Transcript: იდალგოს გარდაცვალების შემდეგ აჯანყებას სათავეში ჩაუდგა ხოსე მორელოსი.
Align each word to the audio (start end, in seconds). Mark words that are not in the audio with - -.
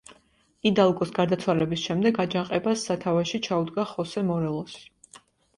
იდალგოს 0.69 1.11
გარდაცვალების 1.17 1.83
შემდეგ 1.89 2.17
აჯანყებას 2.25 2.87
სათავეში 2.89 3.41
ჩაუდგა 3.49 3.87
ხოსე 3.93 4.25
მორელოსი. 4.31 4.83